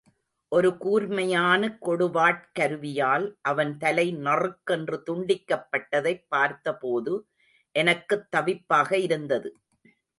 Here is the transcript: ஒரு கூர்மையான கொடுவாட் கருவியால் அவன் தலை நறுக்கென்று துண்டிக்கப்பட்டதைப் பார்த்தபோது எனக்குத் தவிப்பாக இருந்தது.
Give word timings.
ஒரு 0.51 0.77
கூர்மையான 0.77 1.77
கொடுவாட் 1.81 2.41
கருவியால் 2.59 3.37
அவன் 3.41 3.77
தலை 3.77 4.11
நறுக்கென்று 4.15 5.03
துண்டிக்கப்பட்டதைப் 5.05 6.25
பார்த்தபோது 6.27 7.27
எனக்குத் 7.75 8.27
தவிப்பாக 8.35 8.93
இருந்தது. 8.93 9.51